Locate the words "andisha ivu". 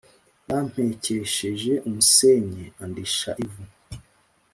2.83-3.63